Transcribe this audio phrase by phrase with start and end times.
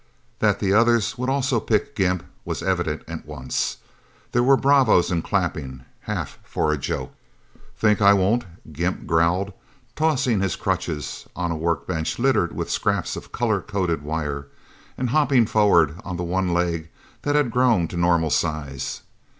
[0.39, 3.77] That the others would also pick Gimp was evident at once.
[4.31, 7.13] There were bravos and clapping, half for a joke.
[7.77, 9.53] "Think I won't?" Gimp growled,
[9.95, 14.47] tossing his crutches on a workbench littered with scraps of color coded wire,
[14.97, 16.89] and hopping forward on the one leg
[17.21, 19.01] that had grown to normal size.